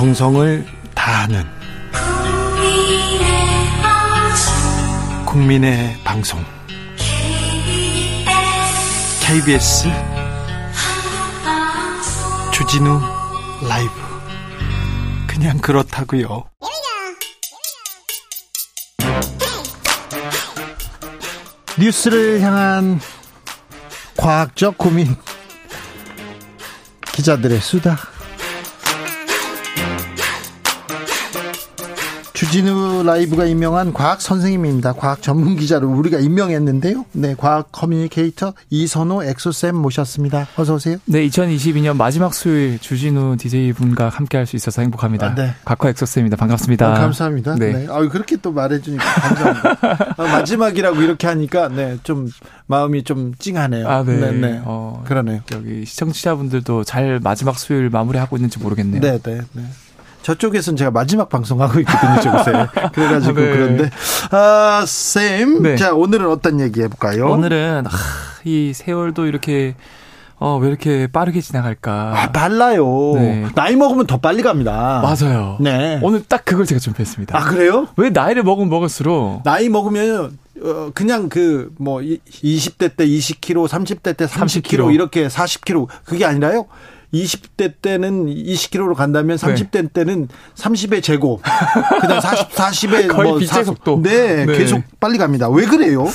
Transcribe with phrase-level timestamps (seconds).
[0.00, 1.44] 정성을 다하는
[5.26, 6.42] 국민의 방송.
[9.20, 9.88] KBS
[12.50, 12.98] 주진우
[13.68, 13.92] 라이브.
[15.26, 16.48] 그냥 그렇다고요.
[21.78, 22.98] 뉴스를 향한
[24.16, 25.14] 과학적 고민.
[27.12, 28.09] 기자들의 수다
[32.40, 34.94] 주진우 라이브가 임명한 과학 선생님입니다.
[34.94, 37.04] 과학 전문 기자로 우리가 임명했는데요.
[37.12, 40.46] 네, 과학 커뮤니케이터 이선호 엑소쌤 모셨습니다.
[40.56, 40.96] 어서 오세요.
[41.04, 45.26] 네, 2022년 마지막 수요일 주진우 DJ 분과 함께 할 수 있어서 행복합니다.
[45.26, 45.52] 아, 네.
[45.66, 46.38] 과커 엑소쌤입니다.
[46.38, 46.90] 반갑습니다.
[46.90, 47.56] 아, 감사합니다.
[47.56, 47.72] 네.
[47.74, 47.86] 네.
[47.90, 50.14] 아, 그렇게 또 말해 주니까 감사합니다.
[50.16, 52.26] 아, 마지막이라고 이렇게 하니까 네, 좀
[52.66, 53.86] 마음이 좀 찡하네요.
[53.86, 54.16] 아, 네.
[54.16, 54.62] 네, 네.
[54.64, 55.42] 어, 그러네요.
[55.52, 59.02] 여기 시청자분들도 잘 마지막 수요일 마무리하고 있는지 모르겠네요.
[59.02, 59.62] 네, 네, 네.
[60.22, 62.68] 저쪽에서는 제가 마지막 방송하고 있거든요, 저기서.
[62.92, 63.50] 그래가지고 네.
[63.50, 63.90] 그런데.
[64.30, 65.62] 아, 쌤.
[65.62, 65.76] 네.
[65.76, 67.26] 자, 오늘은 어떤 얘기 해볼까요?
[67.30, 67.90] 오늘은, 아,
[68.44, 69.74] 이 세월도 이렇게
[70.42, 72.14] 어, 왜 이렇게 빠르게 지나갈까?
[72.16, 73.12] 아, 빨라요.
[73.16, 73.46] 네.
[73.54, 75.02] 나이 먹으면 더 빨리 갑니다.
[75.02, 75.58] 맞아요.
[75.60, 75.98] 네.
[76.02, 77.36] 오늘 딱 그걸 제가 준비했습니다.
[77.36, 77.88] 아, 그래요?
[77.96, 84.24] 왜 나이를 먹으면 먹을수록 나이 먹으면 어, 그냥 그 뭐 20대 때 20kg, 30대 때
[84.26, 84.94] 30kg, 30kg.
[84.94, 86.66] 이렇게 40kg 그게 아니라요.
[87.12, 89.88] 20대 때는 20km로 간다면 30대 네.
[89.92, 91.42] 때는 30의 제곱,
[92.00, 94.00] 그다음 40, 40의 거의 뭐 빛의 속도.
[94.02, 95.48] 네, 네, 계속 빨리 갑니다.
[95.48, 96.06] 왜 그래요?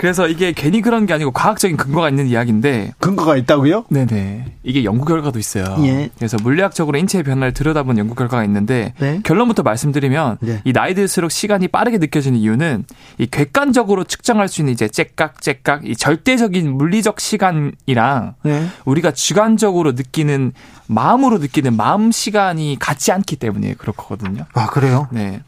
[0.00, 3.84] 그래서 이게 괜히 그런 게 아니고 과학적인 근거가 있는 이야기인데 근거가 있다고요?
[3.90, 4.46] 네네.
[4.62, 5.76] 이게 연구 결과도 있어요.
[5.84, 6.08] 예.
[6.16, 9.20] 그래서 물리학적으로 인체의 변화를 들여다본 연구 결과가 있는데 네.
[9.24, 10.62] 결론부터 말씀드리면 네.
[10.64, 12.86] 이 나이 들수록 시간이 빠르게 느껴지는 이유는
[13.18, 18.68] 이 객관적으로 측정할 수 있는 이제 째깍 째깍 이 절대적인 물리적 시간이랑 네.
[18.86, 20.52] 우리가 주관적으로 느끼는
[20.86, 24.46] 마음으로 느끼는 마음 시간이 같지 않기 때문에 그렇거든요.
[24.54, 25.08] 아 그래요?
[25.12, 25.42] 네.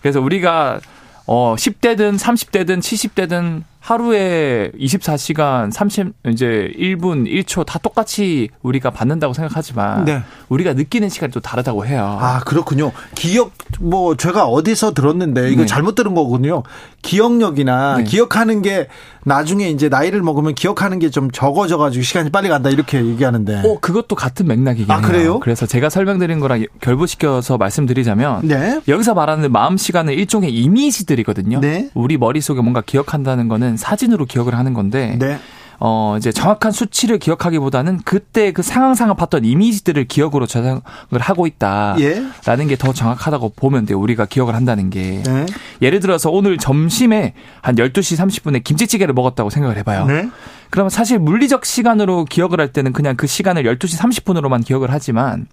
[0.00, 0.80] 그래서 우리가
[1.26, 10.04] 어 10대든 30대든 70대든 하루에 24시간 30 이제 1분 1초 다 똑같이 우리가 받는다고 생각하지만
[10.04, 10.22] 네.
[10.50, 12.18] 우리가 느끼는 시간이 또 다르다고 해요.
[12.20, 12.92] 아 그렇군요.
[13.14, 15.66] 기억 뭐 제가 어디서 들었는데 이거 네.
[15.66, 16.64] 잘못 들은 거군요.
[17.02, 18.04] 기억력이나 네.
[18.04, 18.88] 기억하는 게
[19.24, 23.62] 나중에 이제 나이를 먹으면 기억하는 게 좀 적어져 가지고 시간이 빨리 간다 이렇게 얘기하는데.
[23.64, 25.40] 어 그것도 같은 맥락이긴 아, 그래요?
[25.40, 28.80] 그래서 제가 설명드린 거랑 결부시켜서 말씀드리자면 네.
[28.88, 31.60] 여기서 말하는 마음 시간은 일종의 이미지들이거든요.
[31.60, 31.88] 네.
[31.94, 35.38] 우리 머릿 속에 뭔가 기억한다는 거는 사진으로 기억을 하는 건데 네.
[35.80, 40.80] 어, 이제 정확한 수치를 기억하기보다는 그때 그 상황 상황 봤던 이미지들을 기억으로 저장을
[41.20, 42.66] 하고 있다라는 예.
[42.66, 43.98] 게더 정확하다고 보면 돼요.
[44.00, 45.22] 우리가 기억을 한다는 게.
[45.24, 45.46] 네.
[45.80, 50.06] 예를 들어서 오늘 점심에 한 12시 30분에 김치찌개를 먹었다고 생각을 해봐요.
[50.06, 50.28] 네.
[50.70, 55.46] 그러면 사실 물리적 시간으로 기억을 할 때는 그냥 그 시간을 12시 30분으로만 기억을 하지만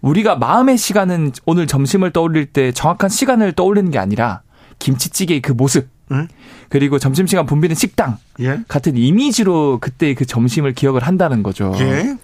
[0.00, 4.42] 우리가 마음의 시간은 오늘 점심을 떠올릴 때 정확한 시간을 떠올리는 게 아니라
[4.78, 6.28] 김치찌개의 그 모습, 응?
[6.68, 8.60] 그리고 점심시간 붐비는 식당 예?
[8.68, 11.72] 같은 이미지로 그때 그 점심을 기억을 한다는 거죠.
[11.80, 12.16] 예?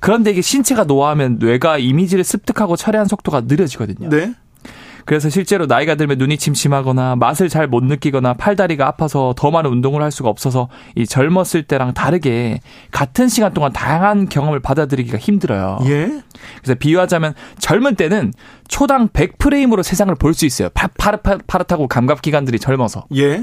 [0.00, 4.08] 그런데 이게 신체가 노화하면 뇌가 이미지를 습득하고 처리하는 속도가 느려지거든요.
[4.08, 4.34] 네?
[5.04, 10.02] 그래서 실제로 나이가 들면 눈이 침침하거나 맛을 잘 못 느끼거나 팔다리가 아파서 더 많은 운동을
[10.02, 15.78] 할 수가 없어서 이 젊었을 때랑 다르게 같은 시간 동안 다양한 경험을 받아들이기가 힘들어요.
[15.86, 16.22] 예?
[16.62, 18.32] 그래서 비유하자면 젊은 때는
[18.68, 20.68] 초당 100프레임으로 세상을 볼 수 있어요.
[20.74, 23.04] 파릇파릇하고 감각 기관들이 젊어서.
[23.16, 23.42] 예?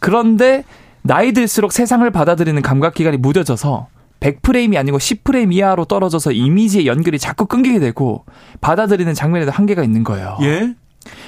[0.00, 0.64] 그런데
[1.02, 3.88] 나이 들수록 세상을 받아들이는 감각 기관이 무뎌져서
[4.20, 8.24] 100프레임이 아니고 10프레임 이하로 떨어져서 이미지의 연결이 자꾸 끊기게 되고
[8.60, 10.38] 받아들이는 장면에도 한계가 있는 거예요.
[10.42, 10.74] 예?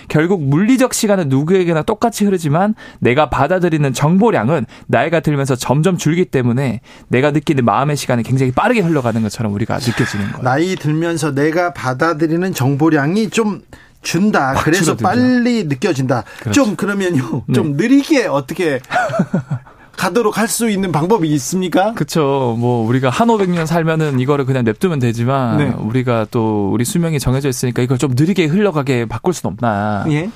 [0.08, 7.30] 결국 물리적 시간은 누구에게나 똑같이 흐르지만 내가 받아들이는 정보량은 나이가 들면서 점점 줄기 때문에 내가
[7.30, 10.42] 느끼는 마음의 시간이 굉장히 빠르게 흘러가는 것처럼 우리가 느껴지는 거예요.
[10.42, 13.62] 나이 들면서 내가 받아들이는 정보량이 좀
[14.02, 14.54] 준다.
[14.54, 14.96] 그래서.
[14.96, 16.24] 빨리 느껴진다.
[16.40, 16.64] 그렇죠.
[16.64, 17.44] 좀 그러면요.
[17.52, 17.82] 좀 네.
[17.82, 18.80] 느리게 어떻게
[19.98, 21.92] 가도록 할 수 있는 방법이 있습니까?
[21.92, 22.56] 그렇죠.
[22.58, 25.74] 뭐 우리가 한 500년 살면은 이거를 그냥 냅두면 되지만 네.
[25.76, 30.06] 우리가 또 우리 수명이 정해져 있으니까 이걸 좀 느리게 흘러가게 바꿀 수는 없나.
[30.08, 30.30] 예.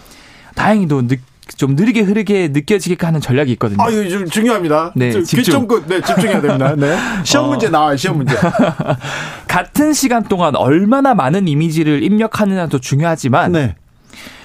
[0.55, 1.14] 다행히도 느,
[1.56, 3.82] 좀 느리게 흐르게 느껴지게 하는 전략이 있거든요.
[3.82, 4.93] 아, 이거 좀 중요합니다.
[4.94, 5.67] 네, 집중.
[5.67, 6.75] 그, 네, 집중해야 됩니다.
[6.76, 6.97] 네.
[7.25, 7.49] 시험 어.
[7.49, 8.37] 문제 나와요, 시험 문제.
[9.49, 13.76] 같은 시간 동안 얼마나 많은 이미지를 입력하느냐도 중요하지만 네.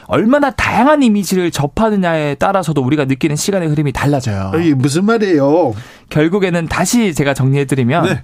[0.08, 4.54] 얼마나 다양한 이미지를 접하느냐에 따라서도 우리가 느끼는 시간의 흐름이 달라져요.
[4.60, 5.74] 이게 무슨 말이에요?
[6.10, 8.24] 결국에는 다시 제가 정리해드리면, 네.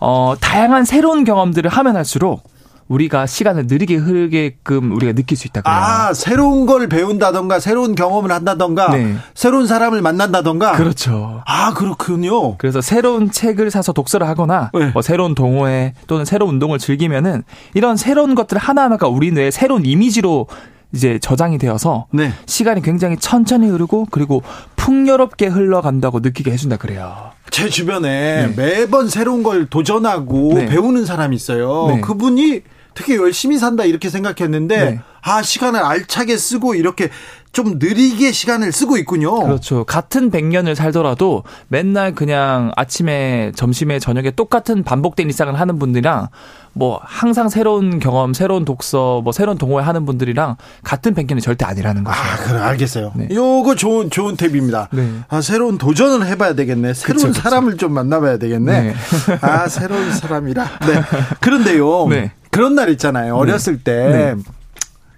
[0.00, 2.42] 어, 다양한 새로운 경험들을 하면 할수록
[2.88, 5.76] 우리가 시간을 느리게 흐르게끔 우리가 느낄 수 있다 그래요.
[5.76, 9.16] 아, 새로운 걸 배운다던가 새로운 경험을 한다던가 네.
[9.34, 11.42] 새로운 사람을 만난다던가 그렇죠.
[11.46, 12.56] 아, 그렇군요.
[12.58, 14.90] 그래서 새로운 책을 사서 독서를 하거나 네.
[14.92, 17.42] 뭐 새로운 동호회 또는 새로운 운동을 즐기면은
[17.74, 20.46] 이런 새로운 것들 하나하나가 우리 뇌에 새로운 이미지로
[20.92, 22.32] 이제 저장이 되어서 네.
[22.46, 24.42] 시간이 굉장히 천천히 흐르고 그리고
[24.76, 27.32] 풍요롭게 흘러간다고 느끼게 해준다 그래요.
[27.50, 28.54] 제 주변에 네.
[28.56, 30.66] 매번 새로운 걸 도전하고 네.
[30.66, 31.88] 배우는 사람이 있어요.
[31.88, 32.00] 네.
[32.00, 32.62] 그분이
[32.94, 35.00] 되게 열심히 산다 이렇게 생각했는데 네.
[35.26, 37.10] 아 시간을 알차게 쓰고 이렇게
[37.50, 39.34] 좀 느리게 시간을 쓰고 있군요.
[39.42, 39.82] 그렇죠.
[39.84, 46.28] 같은 100년을 살더라도 맨날 그냥 아침에 점심에 저녁에 똑같은 반복된 일상을 하는 분들이랑
[46.74, 52.04] 뭐 항상 새로운 경험, 새로운 독서, 뭐 새로운 동호회 하는 분들이랑 같은 100년이 절대 아니라는
[52.04, 52.16] 거죠.
[52.16, 53.12] 아, 그래 알겠어요.
[53.16, 53.28] 네.
[53.32, 54.90] 요거 좋은 좋은 팁입니다.
[54.92, 55.10] 네.
[55.28, 56.94] 아, 새로운 도전을 해 봐야 되겠네.
[56.94, 57.86] 새로운 그쵸, 사람을 그쵸.
[57.86, 58.80] 좀 만나 봐야 되겠네.
[58.80, 58.94] 네.
[59.40, 60.64] 아, 새로운 사람이라.
[60.86, 61.02] 네.
[61.40, 62.06] 그런데요.
[62.10, 62.32] 네.
[62.50, 63.34] 그런 날 있잖아요.
[63.36, 64.42] 어렸을 때 네.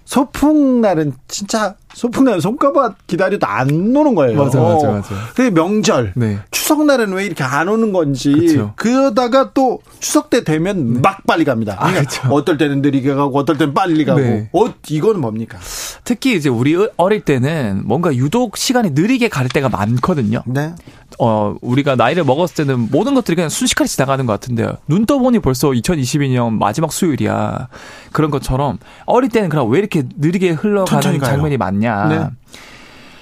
[0.08, 4.43] 소풍날은 진짜 소풍날 손가락 기다려도 안 오는 거예요.
[4.43, 5.14] 맞아, 맞아, 맞아.
[5.34, 6.38] 그 명절, 네.
[6.50, 8.32] 추석날은 왜 이렇게 안 오는 건지.
[8.32, 8.72] 그쵸.
[8.76, 11.00] 그러다가 또 추석 때 되면 네.
[11.00, 11.76] 막 빨리 갑니다.
[11.78, 14.20] 아, 그러니까 어떨 때는 느리게 가고, 어떨 때는 빨리 가고.
[14.20, 14.49] 네.
[14.55, 15.58] 어, 이거는 뭡니까?
[16.05, 20.43] 특히 이제 우리 어릴 때는 뭔가 유독 시간이 느리게 갈 때가 많거든요.
[20.46, 20.72] 네.
[21.20, 24.76] 어, 우리가 나이를 먹었을 때는 모든 것들이 그냥 순식간에 지나가는 것 같은데요.
[24.86, 27.68] 눈 떠보니 벌써 2022년 마지막 수요일이야.
[28.12, 32.04] 그런 것처럼 어릴 때는 그럼 왜 이렇게 느리게 흘러가는 장면이 많냐.
[32.08, 32.26] 네.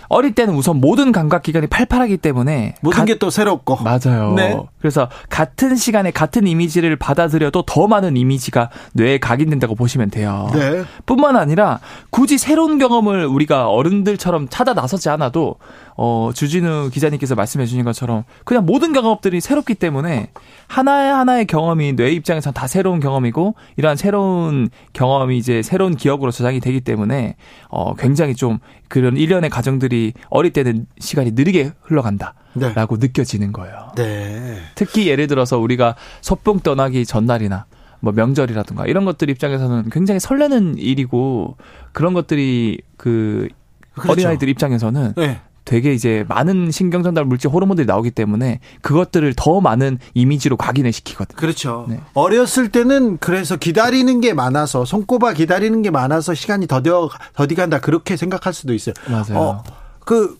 [0.08, 4.34] 어릴 때는 우선 모든 감각 기관이 팔팔하기 때문에 모든 게 또 새롭고 맞아요.
[4.37, 4.56] 네.
[4.78, 10.48] 그래서 같은 시간에 같은 이미지를 받아들여도 더 많은 이미지가 뇌에 각인된다고 보시면 돼요.
[10.52, 10.84] 네.
[11.06, 15.56] 뿐만 아니라 굳이 새로운 경험을 우리가 어른들처럼 찾아 나서지 않아도
[15.96, 20.31] 어 주진우 기자님께서 말씀해 주신 것처럼 그냥 모든 경험들이 새롭기 때문에
[20.69, 26.60] 하나의 하나의 경험이 뇌 입장에서 다 새로운 경험이고 이러한 새로운 경험이 이제 새로운 기억으로 저장이
[26.60, 27.37] 되기 때문에
[27.69, 28.58] 어 굉장히 좀
[28.88, 33.06] 그런 일련의 과정들이 어릴 때는 시간이 느리게 흘러간다라고 네.
[33.06, 33.93] 느껴지는 거예요.
[33.96, 34.58] 네.
[34.75, 37.64] 특히 예를 들어서 우리가 소풍 떠나기 전날이나
[38.00, 41.56] 뭐 명절이라든가 이런 것들 입장에서는 굉장히 설레는 일이고
[41.93, 43.48] 그런 것들이 그
[43.94, 44.12] 그렇죠.
[44.12, 45.40] 어린아이들 입장에서는 네.
[45.67, 51.37] 되게 이제 많은 신경 전달 물질 호르몬들이 나오기 때문에 그것들을 더 많은 이미지로 각인을 시키거든요.
[51.37, 51.87] 그렇죠.
[51.89, 52.01] 네.
[52.15, 58.17] 어렸을 때는 그래서 기다리는 게 많아서 손꼽아 기다리는 게 많아서 시간이 더뎌 더디 간다 그렇게
[58.17, 58.95] 생각할 수도 있어요.
[59.09, 59.39] 맞아요.
[59.39, 59.65] 어,
[60.05, 60.39] 그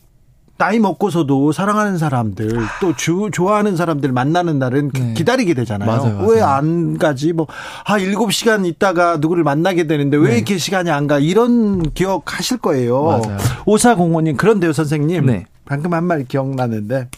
[0.59, 2.49] 나이 먹고서도 사랑하는 사람들
[2.81, 5.15] 또 주, 좋아하는 사람들 만나는 날은 네.
[5.15, 6.27] 기다리게 되잖아요.
[6.29, 7.33] 왜 안 가지?
[7.33, 7.47] 뭐,
[7.85, 10.37] 아, 7시간 있다가 누구를 만나게 되는데 왜 네.
[10.37, 11.19] 이렇게 시간이 안 가?
[11.19, 13.03] 이런 기억 하실 거예요.
[13.05, 13.39] 맞아요.
[13.67, 15.27] 오사공원님, 그런데요, 선생님.
[15.27, 15.45] 네.
[15.67, 17.09] 방금 한 말 기억나는데,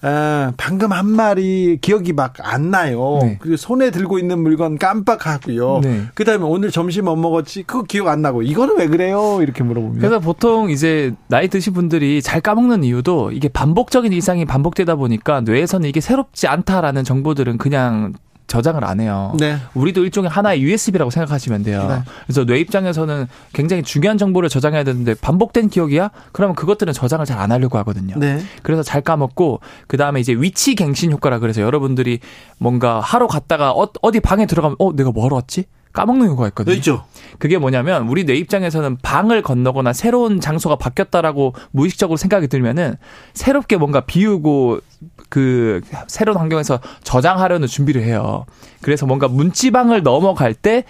[0.00, 3.18] 아, 방금 한 말이 기억이 막 안 나요.
[3.22, 3.36] 네.
[3.40, 5.80] 그 손에 들고 있는 물건 깜빡하고요.
[5.82, 6.02] 네.
[6.14, 7.64] 그다음에 오늘 점심 뭐 먹었지?
[7.64, 9.38] 그거 기억 안 나고 이거는 왜 그래요?
[9.42, 9.98] 이렇게 물어보면.
[9.98, 15.88] 그래서 보통 이제 나이 드신 분들이 잘 까먹는 이유도 이게 반복적인 일상이 반복되다 보니까 뇌에서는
[15.88, 18.12] 이게 새롭지 않다라는 정보들은 그냥
[18.48, 19.34] 저장을 안 해요.
[19.38, 19.58] 네.
[19.74, 21.86] 우리도 일종의 하나의 USB라고 생각하시면 돼요.
[21.86, 22.02] 네.
[22.26, 26.10] 그래서 뇌 입장에서는 굉장히 중요한 정보를 저장해야 되는데 반복된 기억이야?
[26.32, 28.16] 그러면 그것들은 저장을 잘 안 하려고 하거든요.
[28.18, 28.40] 네.
[28.64, 32.18] 그래서 잘 까먹고 그 다음에 이제 위치 갱신 효과라 그래서 여러분들이
[32.58, 35.66] 뭔가 하러 갔다가 어, 디 방에 들어가면 어 내가 뭐 하러 왔지?
[35.92, 36.74] 까먹는 경우가 있거든요.
[36.76, 37.04] 있죠.
[37.38, 42.96] 그게 뭐냐면 우리 뇌 입장에서는 방을 건너거나 새로운 장소가 바뀌었다라고 무의식적으로 생각이 들면은
[43.34, 44.80] 새롭게 뭔가 비우고
[45.28, 48.44] 그 새로운 환경에서 저장하려는 준비를 해요.
[48.82, 50.84] 그래서 뭔가 문지방을 넘어갈 때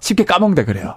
[0.00, 0.94] 쉽게 까먹는다 그래요.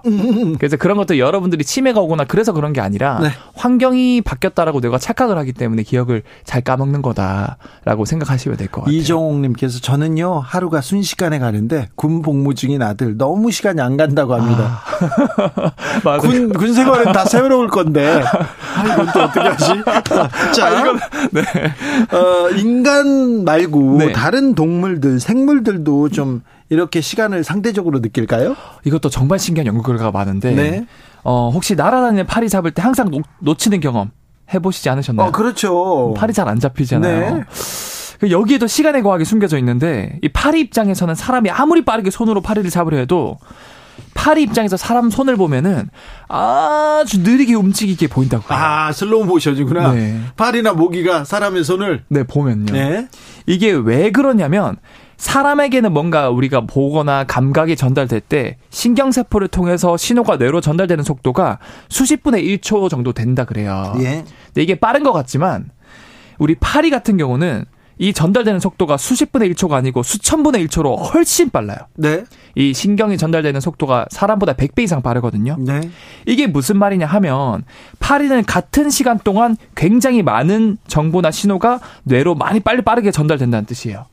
[0.60, 3.30] 그래서 그런 것도 여러분들이 치매가 오거나 그래서 그런 게 아니라 네.
[3.56, 8.96] 환경이 바뀌었다라고 내가 착각을 하기 때문에 기억을 잘 까먹는 거다라고 생각하시면 될 것 같아요.
[8.96, 14.82] 이종욱님께서 저는요 하루가 순식간에 가는데 군 복무 중인 아들 너무 시간이 안 간다고 합니다.
[16.04, 16.18] 아.
[16.22, 18.46] 군, 군 생활은 다 세워놓을 건데 아,
[18.84, 19.66] 이건 또 어떻게 하지?
[20.54, 20.98] 자, 아, 이건
[21.32, 21.42] 네.
[22.16, 24.12] 어, 인간 말고 네.
[24.12, 28.56] 다른 동물들 생물들도 좀 이렇게 시간을 상대적으로 느낄까요?
[28.84, 30.86] 이것도 정말 신기한 연구 결과가 많은데 네.
[31.24, 33.10] 어, 혹시 날아다니는 파리 잡을 때 항상
[33.40, 34.10] 놓, 치는 경험
[34.52, 35.28] 해보시지 않으셨나요?
[35.28, 36.14] 어, 그렇죠.
[36.16, 37.36] 팔이 잘안 잡히잖아요.
[37.36, 37.44] 네.
[38.20, 42.98] 그 여기에도 시간의 과학이 숨겨져 있는데 이 파리 입장에서는 사람이 아무리 빠르게 손으로 파리를 잡으려
[42.98, 43.38] 해도
[44.14, 45.88] 파리 입장에서 사람 손을 보면은
[46.28, 48.44] 아주 느리게 움직이게 보인다고.
[48.48, 49.92] 아, 슬로우 모션이구나.
[49.92, 50.20] 네.
[50.36, 52.72] 파리나 모기가 사람의 손을 네, 보면요.
[52.72, 53.08] 네.
[53.46, 54.76] 이게 왜 그러냐면
[55.16, 61.58] 사람에게는 뭔가 우리가 보거나 감각이 전달될 때 신경세포를 통해서 신호가 뇌로 전달되는 속도가
[61.88, 63.94] 수십 분의 1초 정도 된다 그래요.
[64.00, 64.24] 예.
[64.46, 65.70] 근데 이게 빠른 것 같지만
[66.38, 67.64] 우리 파리 같은 경우는
[67.98, 71.78] 이 전달되는 속도가 수십 분의 1초가 아니고 수천 분의 1초로 훨씬 빨라요.
[71.94, 72.24] 네.
[72.54, 75.56] 이 신경이 전달되는 속도가 사람보다 100배 이상 빠르거든요.
[75.58, 75.90] 네.
[76.26, 77.64] 이게 무슨 말이냐 하면
[77.98, 84.06] 파리는 같은 시간 동안 굉장히 많은 정보나 신호가 뇌로 많이 빨리 빠르게 전달된다는 뜻이에요.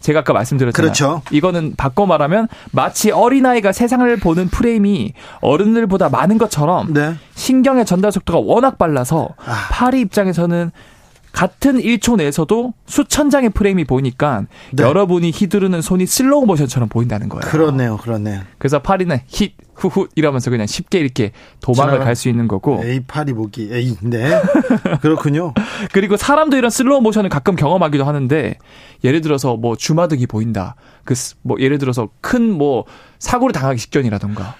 [0.00, 0.92] 제가 아까 말씀드렸잖아요.
[0.92, 1.22] 그렇죠.
[1.30, 7.14] 이거는 바꿔 말하면 마치 어린아이가 세상을 보는 프레임이 어른들보다 많은 것처럼 네.
[7.34, 9.68] 신경의 전달 속도가 워낙 빨라서 아.
[9.70, 10.70] 파리 입장에서는
[11.32, 14.82] 같은 1초 내에서도 수천 장의 프레임이 보이니까 네.
[14.82, 17.42] 여러분이 휘두르는 손이 슬로우 모션처럼 보인다는 거예요.
[17.42, 17.96] 그렇네요.
[17.98, 18.40] 그렇네요.
[18.58, 21.30] 그래서 파리는 힛, 후훗 이러면서 그냥 쉽게 이렇게
[21.60, 22.80] 도망을 갈 수 있는 거고.
[22.84, 23.68] 에이, 파리 모기.
[23.72, 24.40] 에이, 네.
[25.02, 25.54] 그렇군요.
[25.92, 28.56] 그리고 사람도 이런 슬로우 모션을 가끔 경험하기도 하는데
[29.04, 30.74] 예를 들어서 뭐 주마등이 보인다.
[31.04, 32.84] 그 뭐 예를 들어서 큰 뭐
[33.20, 34.56] 사고를 당하기 직전이라던가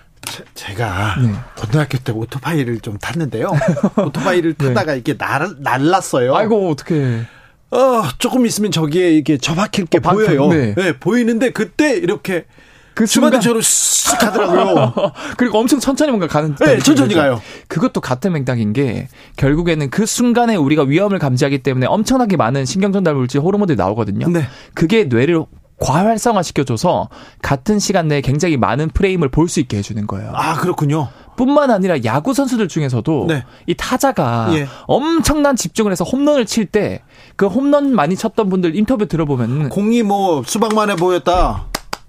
[0.54, 1.32] 제, 가 네.
[1.56, 3.50] 고등학교 때 오토바이를 좀 탔는데요.
[3.96, 4.68] 오토바이를 네.
[4.68, 4.98] 타다가 네.
[4.98, 6.34] 이게 날, 날랐어요.
[6.34, 7.22] 아이고, 어떻게.
[7.70, 10.48] 어, 조금 있으면 저기에 이게 처박힐 게 어, 보여요.
[10.48, 10.74] 네.
[10.74, 10.98] 네.
[10.98, 12.46] 보이는데 그때 이렇게
[12.94, 15.12] 그 주마등처럼 쓱 가더라고요.
[15.38, 17.40] 그리고 엄청 천천히 뭔가 가는 네, 천천히 가요.
[17.68, 23.14] 그것도 같은 맥락인 게 결국에는 그 순간에 우리가 위험을 감지하기 때문에 엄청나게 많은 신경 전달
[23.14, 24.28] 물질 호르몬들이 나오거든요.
[24.28, 24.42] 네.
[24.74, 25.44] 그게 뇌를
[25.80, 27.08] 과활성화 시켜줘서
[27.42, 30.32] 같은 시간 내에 굉장히 많은 프레임을 볼 수 있게 해주는 거예요.
[30.34, 31.08] 아 그렇군요.
[31.36, 33.44] 뿐만 아니라 야구 선수들 중에서도 네.
[33.66, 34.66] 이 타자가 예.
[34.86, 37.02] 엄청난 집중을 해서 홈런을 칠 때
[37.36, 41.66] 그 홈런 많이 쳤던 분들 인터뷰 들어보면 공이 뭐 수박만해 보였다.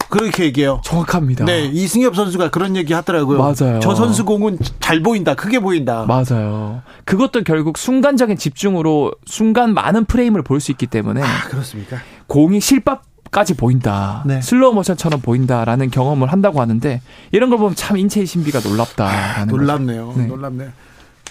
[0.10, 0.82] 그렇게 얘기해요.
[0.84, 1.46] 정확합니다.
[1.46, 3.38] 네, 이승엽 선수가 그런 얘기 하더라고요.
[3.38, 3.80] 맞아요.
[3.80, 6.04] 저 선수 공은 잘 보인다, 크게 보인다.
[6.08, 6.82] 맞아요.
[7.06, 11.22] 그것도 결국 순간적인 집중으로 순간 많은 프레임을 볼 수 있기 때문에.
[11.22, 11.98] 아, 그렇습니까?
[12.26, 14.24] 공이 실밥 까지 보인다.
[14.26, 14.42] 네.
[14.42, 20.14] 슬로우 모션처럼 보인다라는 경험을 한다고 하는데 이런 걸 보면 참 인체의 신비가 놀랍다라는 아, 놀랍네요.
[20.18, 20.26] 네.
[20.26, 20.70] 놀랍네요.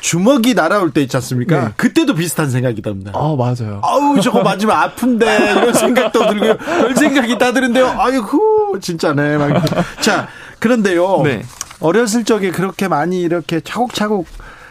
[0.00, 1.64] 주먹이 날아올 때 있지 않습니까?
[1.64, 1.72] 네.
[1.76, 3.10] 그때도 비슷한 생각이 듭니다.
[3.14, 3.80] 아, 맞아요.
[3.82, 6.56] 아우, 저거 맞으면 아픈데, 이런 생각도 들고요.
[6.56, 7.96] 별 생각이 다 드는데요.
[7.98, 9.38] 아이고, 진짜네.
[9.38, 9.64] 막.
[10.00, 10.28] 자,
[10.60, 11.22] 그런데요.
[11.24, 11.42] 네.
[11.80, 14.28] 어렸을 적에 그렇게 많이 이렇게 차곡차곡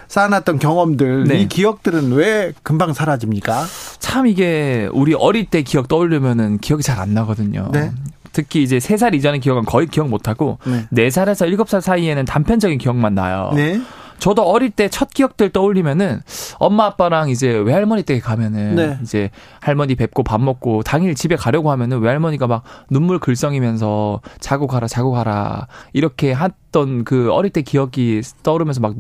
[0.07, 1.41] 쌓아놨던 경험들, 네.
[1.41, 3.65] 이 기억들은 왜 금방 사라집니까?
[3.99, 7.69] 참 이게 우리 어릴 때 기억 떠올리면은 기억이 잘 안 나거든요.
[7.71, 7.91] 네.
[8.33, 10.87] 특히 이제 3살 이전의 기억은 거의 기억 못 하고 네.
[11.09, 13.51] 4살에서 7살 사이에는 단편적인 기억만 나요.
[13.55, 13.79] 네.
[14.19, 16.21] 저도 어릴 때 첫 기억들 떠올리면은
[16.57, 18.97] 엄마 아빠랑 이제 외할머니 댁에 가면은 네.
[19.03, 24.87] 이제 할머니 뵙고 밥 먹고 당일 집에 가려고 하면은 외할머니가 막 눈물 글썽이면서 자고 가라
[24.87, 28.95] 자고 가라 이렇게 했던 그 어릴 때 기억이 떠오르면서 막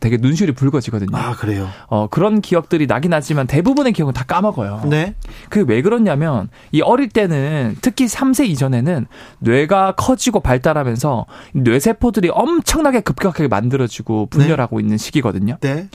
[0.00, 1.16] 되게 눈시울이 붉어지거든요.
[1.16, 1.68] 아, 그래요?
[1.86, 4.82] 어, 그런 기억들이 나긴 하지만 대부분의 기억은 다 까먹어요.
[4.88, 5.14] 네.
[5.48, 9.06] 그게 왜 그렇냐면 이 어릴 때는 특히 3세 이전에는
[9.40, 14.82] 뇌가 커지고 발달하면서 뇌세포들이 엄청나게 급격하게 만들어지고 분열하고 네.
[14.82, 15.56] 있는 시기거든요.
[15.60, 15.88] 네.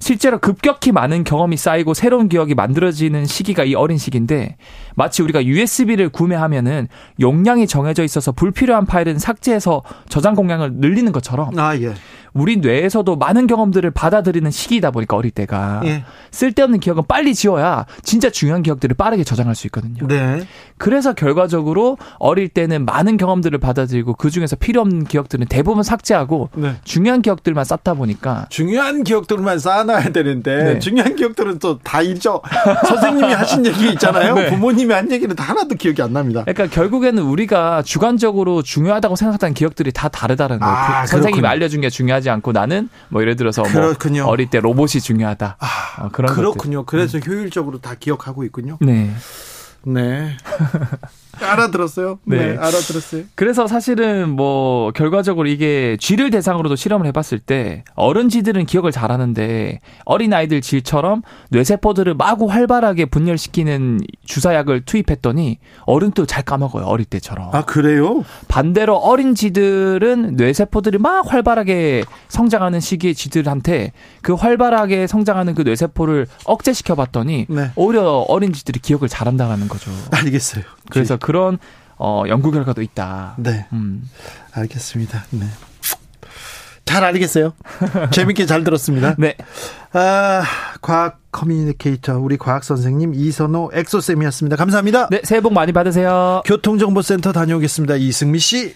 [0.00, 4.56] 실제로 급격히 많은 경험이 쌓이고 새로운 기억이 만들어지는 시기가 이 어린 시기인데
[4.94, 6.88] 마치 우리가 USB를 구매하면은
[7.20, 11.94] 용량이 정해져 있어서 불필요한 파일은 삭제해서 저장 공량을 늘리는 것처럼 아, 예.
[12.34, 16.04] 우리 뇌에서도 많은 경험들을 받아들이는 시기이다 보니까 어릴 때가 예.
[16.30, 20.06] 쓸데없는 기억은 빨리 지워야 진짜 중요한 기억들을 빠르게 저장할 수 있거든요.
[20.06, 20.42] 네.
[20.76, 26.76] 그래서 결과적으로 어릴 때는 많은 경험들을 받아들이고 그 중에서 필요 없는 기억들은 대부분 삭제하고 네.
[26.84, 30.78] 중요한 기억들만 쌓다 보니까 중요한 기억들만 쌓아 놔야 되는데 네.
[30.78, 32.42] 중요한 기억들은 또 다 잊죠.
[32.86, 34.34] 선생님이 하신 얘기 있잖아요.
[34.36, 34.50] 네.
[34.50, 36.42] 부모님이 한 얘기는 다 하나도 기억이 안 납니다.
[36.44, 40.74] 그러니까 결국에는 우리가 주관적으로 중요하다고 생각했던 기억들이 다 다르다는 거예요.
[40.74, 44.24] 아, 그 선생님이 알려준 게 중요하지 중요하지 않고 나는 뭐 예를 들어서 뭐 그렇군요.
[44.24, 45.56] 뭐 어릴 때 로봇이 중요하다.
[45.58, 46.84] 아, 어, 그런 그렇군요.
[46.84, 46.98] 것들.
[46.98, 47.22] 그래서 음.
[47.26, 48.78] 효율적으로 다 기억하고 있군요.
[48.80, 49.10] 네.
[49.84, 50.36] 네.
[51.40, 52.18] 알아들었어요?
[52.24, 52.36] 네.
[52.36, 52.56] 네.
[52.56, 53.24] 알아들었어요.
[53.34, 60.32] 그래서 사실은 뭐 결과적으로 이게 쥐를 대상으로도 실험을 해봤을 때 어른 쥐들은 기억을 잘하는데 어린
[60.32, 67.50] 아이들 쥐처럼 뇌세포들을 마구 활발하게 분열시키는 주사약을 투입했더니 어른도 잘 까먹어요 어릴 때처럼.
[67.52, 68.24] 아 그래요?
[68.48, 73.92] 반대로 어린 쥐들은 뇌세포들이 막 활발하게 성장하는 시기의 쥐들한테
[74.22, 77.70] 그 활발하게 성장하는 그 뇌세포를 억제시켜봤더니 네.
[77.76, 79.90] 오히려 어린 쥐들이 기억을 잘한다는 거죠.
[80.10, 80.64] 알겠어요.
[80.90, 81.58] 그래서 그런
[81.96, 83.34] 어, 연구 결과도 있다.
[83.38, 83.66] 네.
[83.72, 84.08] 음.
[84.52, 85.24] 알겠습니다.
[85.30, 85.46] 네.
[86.84, 87.52] 잘 알겠어요.
[88.12, 89.14] 재밌게 잘 들었습니다.
[89.18, 89.36] 네.
[89.92, 90.42] 아,
[90.80, 94.56] 과학 커뮤니케이터 우리 과학 선생님 이선호 엑소쌤이었습니다.
[94.56, 95.08] 감사합니다.
[95.10, 96.40] 네, 새해 복 많이 받으세요.
[96.46, 97.96] 교통정보센터 다녀오겠습니다.
[97.96, 98.74] 이승미 씨.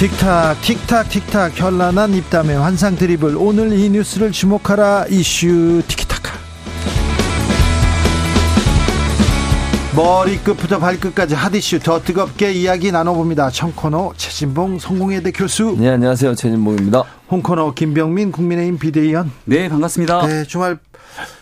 [0.00, 6.38] 틱탁 틱탁 틱탁 현란한 입담의 환상 드리블 오늘 이 뉴스를 주목하라 이슈 티키타카
[9.94, 13.50] 머리끝부터 발끝까지 핫이슈 더 뜨겁게 이야기 나눠봅니다.
[13.50, 15.76] 청코너 최진봉 성공회대 교수.
[15.78, 17.02] 네 안녕하세요 최진봉입니다.
[17.30, 19.30] 홍코너 김병민 국민의힘 비대위원.
[19.44, 20.26] 네 반갑습니다.
[20.26, 20.78] 네 주말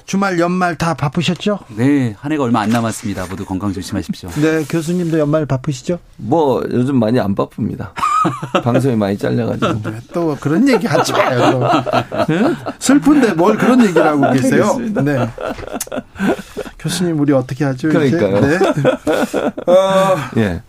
[0.05, 1.61] 주말 연말 다 바쁘셨죠?
[1.77, 3.27] 네, 한 해가 얼마 안 남았습니다.
[3.27, 4.31] 모두 건강 조심하십시오.
[4.31, 6.01] 네, 교수님도 연말 바쁘시죠?
[6.17, 7.93] 뭐 요즘 많이 안 바쁩니다.
[8.63, 9.91] 방송이 많이 잘려가지고.
[9.91, 11.61] 네, 또 그런 얘기 하지 마요.
[12.29, 12.55] 네?
[12.79, 14.79] 슬픈데 뭘 그런 얘기를 하고 계세요?
[15.03, 15.29] 네.
[16.79, 17.89] 교수님 우리 어떻게 하죠?
[17.89, 18.41] 그러니까요.
[18.41, 18.59] 네.
[19.67, 20.63] 어, 예.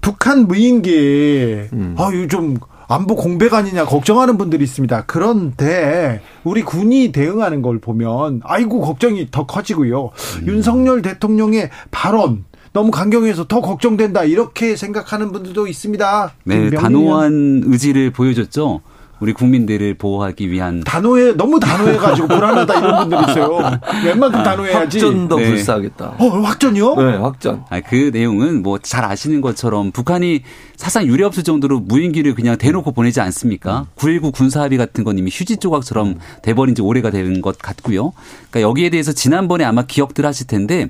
[0.00, 1.94] 북한 무인기 음.
[1.98, 2.58] 아, 요즘
[2.90, 5.04] 안보 공백 아니냐 걱정하는 분들이 있습니다.
[5.06, 10.10] 그런데 우리 군이 대응하는 걸 보면 아이고 걱정이 더 커지고요.
[10.40, 10.46] 음.
[10.46, 16.32] 윤석열 대통령의 발언 너무 강경해서 더 걱정된다 이렇게 생각하는 분들도 있습니다.
[16.44, 18.80] 네, 단호한 의지를 보여줬죠.
[19.20, 23.80] 우리 국민들을 보호하기 위한 단호해 너무 단호해가지고 불안하다 이런 분들 있어요.
[24.06, 25.00] 웬만큼 단호해야지.
[25.00, 25.48] 확전도 네.
[25.48, 26.14] 불사하겠다.
[26.18, 26.94] 어 확전이요?
[26.94, 27.64] 네 확전.
[27.68, 30.42] 아, 그 내용은 뭐 잘 아시는 것처럼 북한이
[30.76, 33.86] 사상 유례 없을 정도로 무인기를 그냥 대놓고 보내지 않습니까?
[33.96, 38.12] 9.19 군사합의 같은 건 이미 휴지 조각처럼 돼버린 지 오래가 되는 것 같고요.
[38.50, 40.88] 그러니까 여기에 대해서 지난번에 아마 기억들 하실 텐데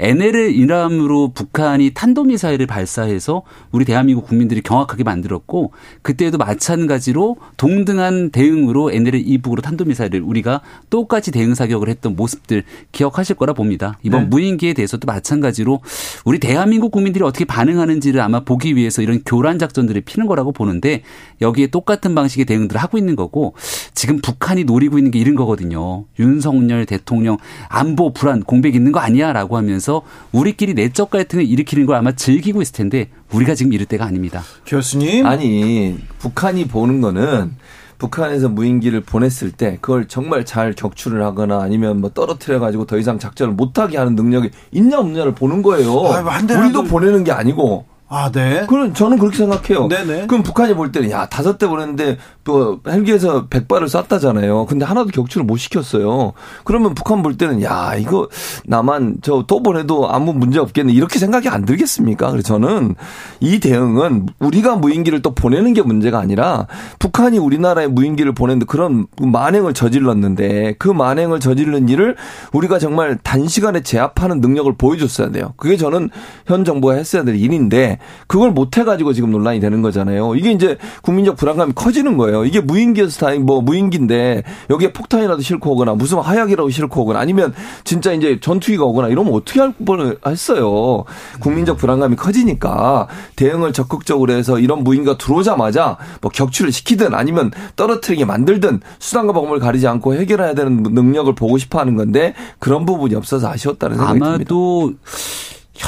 [0.00, 9.22] NLL 이람으로 북한이 탄도미사일을 발사해서 우리 대한민국 국민들이 경악하게 만들었고 그때도 마찬가지로 동등한 대응으로 NLL
[9.26, 13.98] 이북으로 탄도미사일을 우리가 똑같이 대응 사격을 했던 모습들 기억하실 거라 봅니다.
[14.02, 14.28] 이번 네.
[14.28, 15.80] 무인기에 대해서도 마찬가지로
[16.24, 21.02] 우리 대한민국 국민들이 어떻게 반응하는지를 아마 보기 위해서 이런 교란 작전들을 피는 거라고 보는데
[21.42, 23.54] 여기에 똑같은 방식의 대응들을 하고 있는 거고
[23.94, 26.06] 지금 북한이 노리고 있는 게 이런 거거든요.
[26.18, 27.36] 윤석열 대통령
[27.68, 32.62] 안보 불안 공백 있는 거 아니야라고 하면서 하면서 우리끼리 내적 갈등을 일으키는 걸 아마 즐기고
[32.62, 34.42] 있을 텐데 우리가 지금 이럴 때가 아닙니다.
[34.64, 35.26] 교수님.
[35.26, 37.56] 아니 북한이 보는 거는
[37.98, 43.18] 북한에서 무인기를 보냈을 때 그걸 정말 잘 격추를 하거나 아니면 뭐 떨어뜨려 가지고 더 이상
[43.18, 46.06] 작전을 못하게 하는 능력이 있냐 없냐를 보는 거예요.
[46.06, 48.66] 아, 우리도 보내는 게 아니고 아, 네.
[48.68, 49.86] 그럼 저는 그렇게 생각해요.
[49.86, 50.26] 네네.
[50.26, 52.18] 그럼 북한이 볼 때는 야 다섯 대 보냈는데
[52.50, 54.66] 또 헬기에서 백발을 쐈다잖아요.
[54.66, 56.32] 근데 하나도 격추를 못 시켰어요.
[56.64, 58.28] 그러면 북한 볼 때는 야 이거
[58.66, 62.30] 나만 저 또 보내도 아무 문제 없겠네 이렇게 생각이 안 들겠습니까?
[62.30, 62.94] 그래서 저는
[63.40, 66.66] 이 대응은 우리가 무인기를 또 보내는 게 문제가 아니라
[66.98, 72.16] 북한이 우리나라에 무인기를 보냈는데 그런 만행을 저질렀는데 그 만행을 저지른 일을
[72.52, 75.54] 우리가 정말 단시간에 제압하는 능력을 보여줬어야 돼요.
[75.56, 76.10] 그게 저는
[76.46, 80.36] 현 정부가 했어야 될 일인데 그걸 못 해가지고 지금 논란이 되는 거잖아요.
[80.36, 82.39] 이게 이제 국민적 불안감이 커지는 거예요.
[82.44, 87.52] 이게 무인기에서 다행 뭐 무인기인데 여기에 폭탄이라도 싣고 오거나 무슨 하약이라도 싣고 오거나 아니면
[87.84, 91.04] 진짜 이제 전투기가 오거나 이러면 어떻게 할 뻔을 했어요.
[91.40, 98.80] 국민적 불안감이 커지니까 대응을 적극적으로 해서 이런 무인기가 들어오자마자 뭐 격추를 시키든 아니면 떨어뜨리게 만들든
[98.98, 103.96] 수단과 방법을 가리지 않고 해결해야 되는 능력을 보고 싶어 하는 건데 그런 부분이 없어서 아쉬웠다는
[103.96, 104.34] 생각이 듭니다.
[104.36, 104.92] 아마도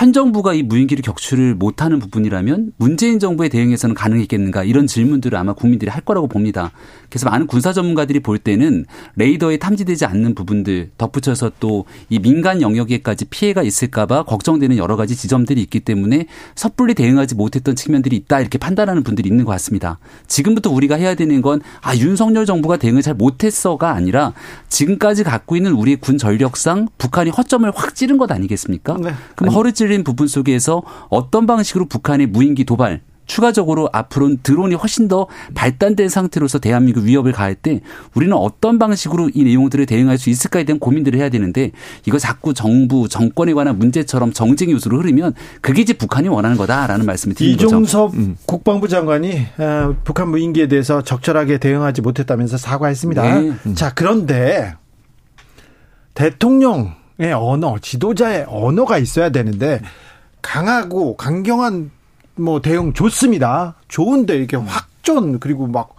[0.02, 5.92] 현 정부가 이 무인기를 격추를 못하는 부분이라면 문재인 정부의 대응에서는 가능했겠는가 이런 질문들을 아마 국민들이
[5.92, 6.72] 할 거라고 봅니다.
[7.08, 8.84] 그래서 많은 군사 전문가들이 볼 때는
[9.14, 15.60] 레이더에 탐지되지 않는 부분들 덧붙여서 또 이 민간 영역에까지 피해가 있을까봐 걱정되는 여러 가지 지점들이
[15.62, 19.98] 있기 때문에 섣불리 대응하지 못했던 측면들이 있다 이렇게 판단하는 분들이 있는 것 같습니다.
[20.26, 24.32] 지금부터 우리가 해야 되는 건 아 윤석열 정부가 대응을 잘 못했어가 아니라
[24.68, 28.96] 지금까지 갖고 있는 우리 군 전력상 북한이 허점을 확 찌른 것 아니겠습니까?
[29.00, 29.12] 네.
[29.36, 35.26] 그럼 허를 찔린 부분 속에서 어떤 방식으로 북한의 무인기 도발 추가적으로 앞으로는 드론이 훨씬 더
[35.55, 37.81] 발달된 상태로서 대한민국 위협을 가할 때
[38.14, 41.70] 우리는 어떤 방식으로 이 내용들을 대응할 수 있을까에 대한 고민들을 해야 되는데
[42.07, 47.35] 이거 자꾸 정부 정권에 관한 문제처럼 정쟁 요소로 흐르면 그게 이제 북한이 원하는 거다라는 말씀을
[47.35, 47.66] 드리는 거죠.
[47.66, 48.37] 이종섭 음.
[48.44, 53.40] 국방부 장관이 어, 북한 무인기에 대해서 적절하게 대응하지 못했다면서 사과했습니다.
[53.40, 53.52] 네.
[53.74, 54.74] 자 그런데
[56.14, 59.81] 대통령 의 언어, 지도자의 언어가 있어야 되는데
[60.40, 61.90] 강하고 강경한
[62.37, 63.75] 뭐 대응 좋습니다.
[63.88, 65.94] 좋은데 이렇게 확전 그리고 막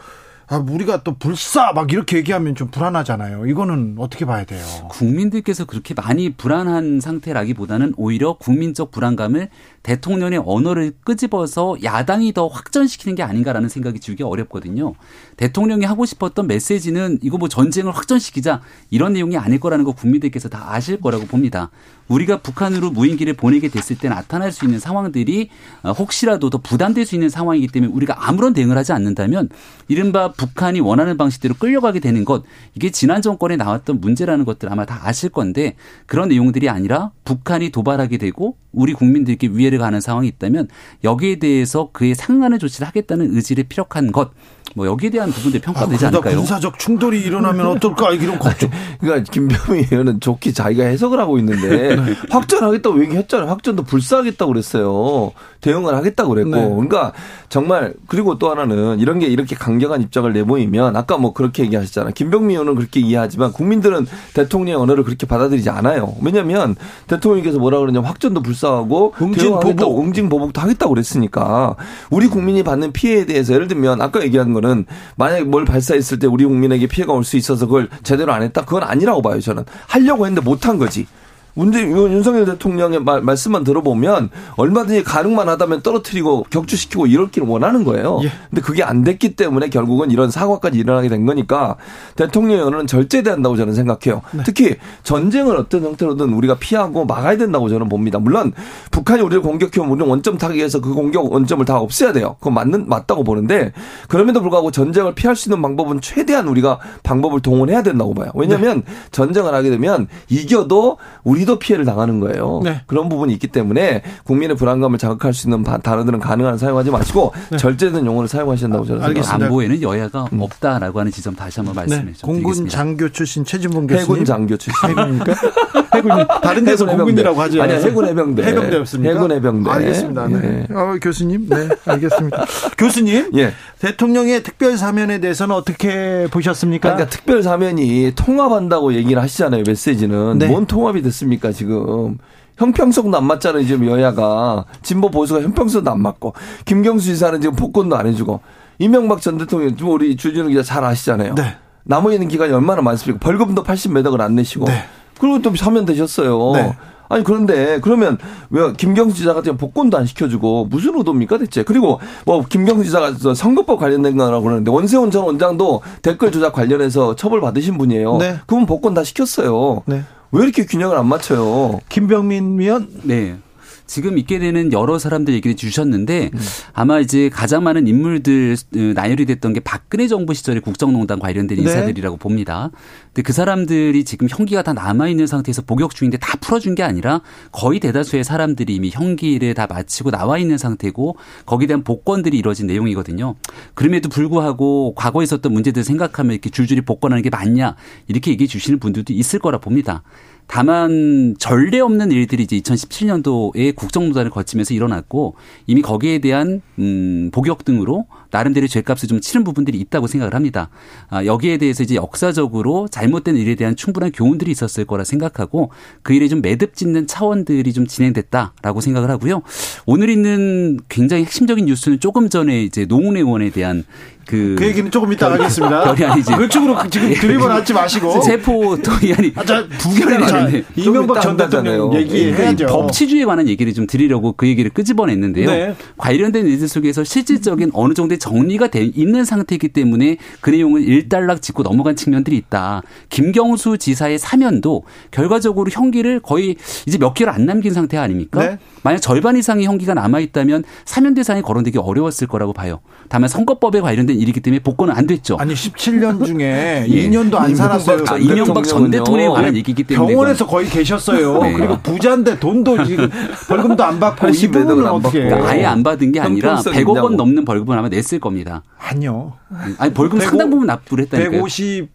[0.48, 3.48] 아, 우리가 또 불사 막 이렇게 얘기하면 좀 불안하잖아요.
[3.48, 4.64] 이거는 어떻게 봐야 돼요?
[4.90, 9.50] 국민들께서 그렇게 많이 불안한 상태라기보다는 오히려 국민적 불안감을
[9.84, 14.96] 대통령의 언어를 끄집어서 야당이 더 확전시키는 게 아닌가라는 생각이 들기 어렵거든요.
[15.36, 20.74] 대통령이 하고 싶었던 메시지는 이거 뭐 전쟁을 확전시키자 이런 내용이 아닐 거라는 거 국민들께서 다
[20.74, 21.70] 아실 거라고 봅니다.
[22.08, 25.50] 우리가 북한으로 무인기를 보내게 됐을 때 나타날 수 있는 상황들이
[25.84, 29.50] 어, 혹시라도 더 부담될 수 있는 상황이기 때문에 우리가 아무런 대응을 하지 않는다면
[29.88, 32.44] 이른바 북한이 원하는 방식대로 끌려가게 되는 것
[32.76, 38.18] 이게 지난 정권에 나왔던 문제라는 것들 아마 다 아실 건데 그런 내용들이 아니라 북한이 도발하게
[38.18, 40.68] 되고 우리 국민들께 위해를 가는 상황이 있다면
[41.04, 44.32] 여기에 대해서 그에 상응하는 조치를 하겠다는 의지를 피력한 것
[44.76, 46.38] 뭐 여기에 대한 부분들 평가되지 아, 않을까요?
[46.38, 48.70] 군사적 충돌이 일어나면 어떨까 이런 걱정.
[49.00, 52.16] 그러니까 김병민 의원은 좋게 자기가 해석을 하고 있는데 네.
[52.30, 53.50] 확전하겠다고 얘기했잖아요.
[53.50, 55.32] 확전도 불사하겠다고 그랬어요.
[55.62, 56.50] 대응을 하겠다고 그랬고.
[56.50, 56.70] 네.
[56.70, 57.14] 그러니까
[57.50, 62.14] 정말 그리고 또 하나는 이런 게 이렇게 강경한 입장을 내보이면 아까 뭐 그렇게 얘기하셨잖아요.
[62.14, 66.16] 김병민 의원은 그렇게 이해하지만 국민들은 대통령의 언어를 그렇게 받아들이지 않아요.
[66.22, 66.76] 왜냐하면
[67.08, 71.76] 대통령께서 뭐라 그러냐면 확전도 불사하고 응징 보복, 응징 보복도 하겠다고 그랬으니까
[72.10, 74.86] 우리 국민이 받는 피해에 대해서 예를 들면 아까 얘기한 거는
[75.18, 78.84] 만약에 뭘 발사했을 때 우리 국민에게 피해가 올 수 있어서 그걸 제대로 안 했다 그건
[78.84, 81.06] 아니라고 봐요 저는 하려고 했는데 못한 거지.
[81.56, 88.20] 문재 윤석열 대통령의 말, 말씀만 들어보면 얼마든지 가능만 하다면 떨어뜨리고 격추시키고 이렇기를 원하는 거예요.
[88.24, 88.32] 예.
[88.50, 91.76] 근데 그게 안 됐기 때문에 결국은 이런 사과까지 일어나게 된 거니까
[92.16, 94.22] 대통령의 언어는 절제돼야 한다고 저는 생각해요.
[94.32, 94.44] 네.
[94.46, 98.18] 특히 전쟁을 어떤 형태로든 우리가 피하고 막아야 된다고 저는 봅니다.
[98.18, 98.52] 물론
[98.90, 102.36] 북한이 우리를 공격해오면 우리는 원점 타격해서 그 공격 원점을 다 없애야 돼요.
[102.40, 103.74] 그건 맞는 맞다고 보는데
[104.08, 108.32] 그럼에도 불구하고 전쟁을 피할 수 있는 방법은 최대한 우리가 방법을 동원해야 된다고 봐요.
[108.34, 108.94] 왜냐하면 네.
[109.12, 112.62] 전쟁을 하게 되면 이겨도 우리 우리도 피해를 당하는 거예요.
[112.64, 112.82] 네.
[112.88, 117.58] 그런 부분이 있기 때문에 국민의 불안감을 자극할 수 있는 단어들은 가능한 사용하지 마시고 네.
[117.58, 119.46] 절제된 용어를 사용하신다고 저는 알겠습니다.
[119.46, 120.42] 안보에는 여야가 음.
[120.42, 122.14] 없다라고 하는 지점 다시 한번 말씀해 네.
[122.22, 124.02] 공군 장교 출신 최진봉 교수님.
[124.04, 124.90] 해군 장교 출신.
[124.90, 125.34] 해군입니까?
[125.96, 128.44] 해군 다른 데서 공군이라고 하지 아니요 해군 해병대.
[128.44, 129.14] 해병대였습니까?
[129.14, 129.70] 해군 해병대.
[129.70, 130.28] 알겠습니다.
[130.28, 130.68] 네.
[130.70, 130.74] 예.
[130.74, 131.48] 어, 교수님.
[131.50, 132.46] 네, 알겠습니다.
[132.78, 133.32] 교수님.
[133.36, 133.54] 예.
[133.80, 136.94] 대통령의 특별 사면에 대해서는 어떻게 보셨습니까?
[136.94, 139.64] 그러니까 특별 사면이 통합한다고 얘기를 하시잖아요.
[139.68, 140.48] 메시지는 네.
[140.48, 141.33] 뭔 통합이 됐습니까?
[141.34, 142.18] 아닙니까 지금
[142.58, 146.34] 형평성도 안 맞잖아요 지금 여야가 진보 보수가 형평성도 안 맞고
[146.66, 148.42] 김경수 지사는 지금 복권도 안 해주고
[148.80, 151.36] 이명박 전 대통령 우리 주진우 기자 잘 아시잖아요.
[151.36, 151.56] 네.
[151.86, 153.20] 남아 있는 기간이 얼마나 많습니까?
[153.24, 154.84] 벌금도 80매덕을 안 내시고 네.
[155.20, 156.54] 그리고 또 사면 되셨어요.
[156.54, 156.76] 네.
[157.10, 158.18] 아니 그런데 그러면
[158.50, 161.64] 왜 김경수 지사 같은 복권도 안 시켜주고 무슨 의도입니까 대체?
[161.64, 167.42] 그리고 뭐 김경수 지사가 선거법 관련된 거라고 그러는데 원세훈 전 원장도 댓글 조작 관련해서 처벌
[167.42, 168.18] 받으신 분이에요.
[168.18, 168.40] 네.
[168.48, 169.84] 그분 복권 다 시켰어요.
[169.86, 170.04] 네.
[170.34, 171.80] 왜 이렇게 균형을 안 맞춰요?
[171.90, 172.90] 김병민 위원?
[173.04, 173.38] 네.
[173.86, 176.40] 지금 있게 되는 여러 사람들 얘기를 주셨는데 음.
[176.74, 181.64] 아마 이제 가장 많은 인물들 어, 나열이 됐던 게 박근혜 정부 시절의 국정농단 관련된 네.
[181.64, 182.72] 인사들이라고 봅니다.
[183.08, 187.22] 근데 그 사람들이 지금 형기가 다 남아 있는 상태에서 복역 중인데 다 풀어준 게 아니라
[187.52, 193.36] 거의 대다수의 사람들이 이미 형기를 다 마치고 나와 있는 상태고 거기에 대한 복권들이 이루어진 내용이거든요.
[193.74, 197.76] 그럼에도 불구하고 과거에 있었던 문제들 생각하면 이렇게 줄줄이 복권하는 게 맞냐
[198.08, 200.04] 이렇게 얘기해 주시는 분들도 있을 거라 봅니다.
[200.48, 205.36] 다만 전례 없는 일들이 이제 2017년도에 국정농단을 거치면서 일어났고
[205.68, 210.70] 이미 거기에 대한 음 복역 등으로 나름대로 죄값을 좀 치른 부분들이 있다고 생각을 합니다.
[211.10, 216.28] 아, 여기에 대해서 이제 역사적으로 잘못된 일에 대한 충분한 교훈들이 있었을 거라 생각하고 그 일에
[216.28, 219.44] 좀 매듭 짓는 차원들이 좀 진행됐다라고 생각을 하고요.
[219.86, 223.84] 오늘 있는 굉장히 핵심적인 뉴스는 조금 전에 이제 노웅래 의원에 대한
[224.26, 225.84] 그, 그 얘기는 조금 이따 하겠습니다.
[225.94, 226.32] 별이 아니지.
[226.34, 227.16] 그쪽으로 지금 예.
[227.16, 228.22] 드리블 하지 마시고.
[228.24, 229.34] 세포 도의안이.
[229.36, 232.68] 아, 자, 부결 이 자, 이명박 전 대통령 얘기해야죠.
[232.68, 235.50] 법치주의에 관한 얘기를 좀 드리려고 그 얘기를 끄집어냈는데요.
[235.50, 235.76] 네.
[235.98, 241.64] 관련된 일들 속에서 실질적인 어느 정도의 정리가 돼 있는 상태이기 때문에 그 내용을 일단락 짚고
[241.64, 242.82] 넘어간 측면들이 있다.
[243.10, 248.40] 김경수 지사의 사면도 결과적으로 형기를 거의 이제 몇 개월 안 남긴 상태 아닙니까?
[248.40, 248.58] 네.
[248.84, 252.80] 만약 절반 이상의 형기가 남아 있다면 사면 대상이 거론되기 어려웠을 거라고 봐요.
[253.10, 255.38] 다만 선거법에 관련된 일이기 때문에 복권은 안 됐죠.
[255.38, 256.44] 아니 17년 중에
[256.90, 257.10] 예.
[257.10, 258.04] 2년도 안 살았어요.
[258.08, 261.42] 아, 이명박 전 대통령에 관한 얘기기 때문에 병원에서 거의 계셨어요.
[261.44, 261.54] 네.
[261.54, 263.10] 그리고 부자인데 돈도 지금
[263.48, 267.46] 벌금도 안 받고 이 부분은 어떻게 그러니까 아예 안 받은 게 아니라 100억 원 넘는
[267.46, 268.64] 벌금을 아마 냈을 겁니다.
[268.80, 269.34] 아니요.
[269.78, 271.32] 아니 벌금 150, 상당 부분 납부를 했다니까요.
[271.32, 271.90] 150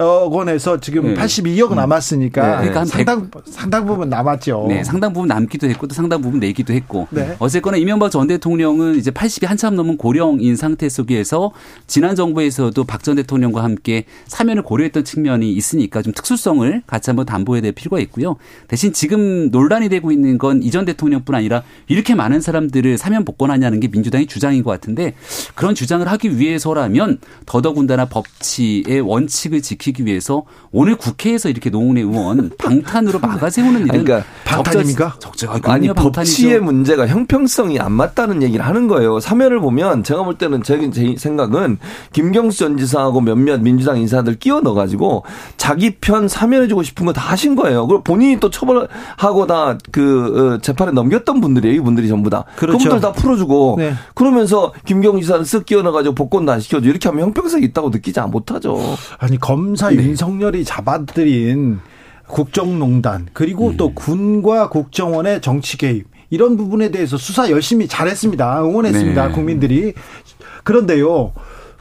[0.00, 1.14] 억 원에서 지금 네.
[1.14, 2.68] 82억 남았으니까 네.
[2.68, 4.66] 그러니까 상당 100, 상당 부분 남았죠.
[4.68, 7.36] 네, 상당 부분 남기도 했고 또 상당 부분 내기도 했고 네.
[7.38, 11.52] 어쨌거나 이명박 전 대통령은 이제 80이 한참 넘은 고령인 상태 속에서
[11.86, 17.62] 지난 정부에서도 박 전 대통령과 함께 사면을 고려했던 측면이 있으니까 좀 특수성을 같이 한번 담보해야
[17.62, 18.36] 될 필요가 있고요.
[18.68, 23.88] 대신 지금 논란이 되고 있는 건 이전 대통령뿐 아니라 이렇게 많은 사람들을 사면 복권하냐는 게
[23.88, 25.14] 민주당의 주장인 것 같은데
[25.54, 32.50] 그런 주장을 하기 위해서라면 더더군다나 법치의 원칙을 지키 지키기 위해서 오늘 국회에서 이렇게 노웅래 의원
[32.58, 35.16] 방탄으로 막아 세우는 일은 그러니까 방탄입니까?
[35.18, 39.20] 적절, 적절 아니 법치의 문제가 형평성이 안 맞다는 얘기를 하는 거예요.
[39.20, 41.78] 사면을 보면 제가 볼 때는 제, 제 생각은
[42.12, 45.24] 김경수 전 지사하고 몇몇 민주당 인사들 끼워 넣어가지고
[45.56, 47.86] 자기 편 사면해주고 싶은 거 다 하신 거예요.
[47.88, 51.74] 그리고 본인이 또 처벌하고 다그 어, 재판에 넘겼던 분들이에요.
[51.74, 52.44] 이분들이 전부 다.
[52.56, 52.78] 그렇죠.
[52.78, 53.94] 그분들 다 풀어주고 네.
[54.14, 58.78] 그러면서 김경수 지사는 쓱 끼워 넣어가지고 복권도 안 시켜줘 이렇게 하면 형평성이 있다고 느끼지 못하죠.
[59.18, 59.96] 아니 검 검사 네.
[59.96, 61.80] 윤석열이 잡아들인
[62.26, 63.76] 국정농단 그리고 음.
[63.78, 68.62] 또 군과 국정원의 정치 개입 이런 부분에 대해서 수사 열심히 잘했습니다.
[68.62, 69.28] 응원했습니다.
[69.28, 69.32] 네.
[69.32, 69.94] 국민들이.
[70.64, 71.32] 그런데요.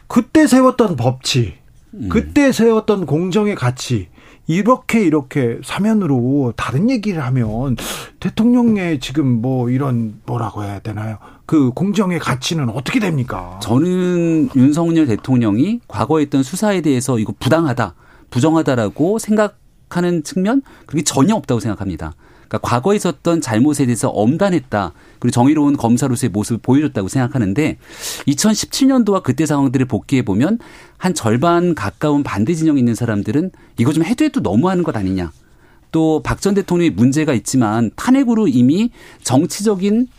[0.08, 1.56] 그때 세웠던 법치,
[1.94, 2.10] 음.
[2.10, 4.08] 그때 세웠던 공정의 가치
[4.48, 7.76] 이렇게 이렇게 사면으로 다른 얘기를 하면
[8.20, 11.18] 대통령의 지금 뭐 이런 뭐라고 해야 되나요?
[11.50, 13.60] 그 공정의 가치는 어떻게 됩니까?
[13.64, 17.96] 저는 윤석열 대통령이 과거에 했던 수사에 대해서 이거 부당하다,
[18.30, 22.14] 부정하다라고 생각하는 측면 그게 전혀 없다고 생각합니다.
[22.48, 24.94] 그러니까 과거에 있었던 잘못에 대해서 엄단했다.
[25.18, 27.80] 그리고 정의로운 검사로서의 모습을 보여줬다고 생각하는데
[28.28, 30.60] 2017년도와 그때 상황들을 복귀해 보면
[31.00, 35.32] 한 절반 가까운 반대 진영에 있는 사람들은 이거 좀 해도 해도 너무하는 것 아니냐.
[35.92, 38.92] 또 박 전 대통령이 문제가 있지만 탄핵으로 이미
[39.24, 40.10] 정치적인